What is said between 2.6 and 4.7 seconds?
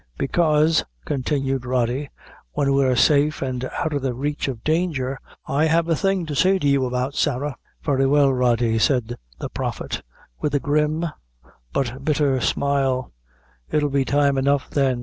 we're all safe, an' out o' the raich o'